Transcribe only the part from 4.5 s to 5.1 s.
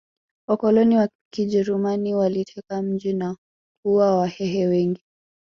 wengi